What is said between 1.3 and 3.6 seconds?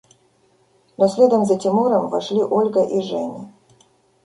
за Тимуром вошли Ольга и Женя.